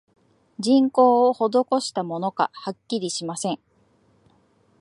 [0.57, 3.59] 人工をほどこしたものか、はっきりしません